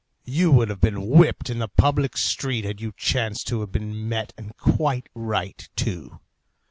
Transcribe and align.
You 0.25 0.51
would 0.53 0.69
have 0.69 0.81
been 0.81 1.09
whipped 1.09 1.47
in 1.51 1.59
the 1.59 1.67
public 1.67 2.17
street 2.17 2.65
had 2.65 2.81
you 2.81 2.91
chanced 2.97 3.45
to 3.49 3.59
have 3.59 3.71
been 3.71 4.09
met, 4.09 4.33
and 4.35 4.57
quite 4.57 5.07
right, 5.13 5.69
too. 5.75 6.19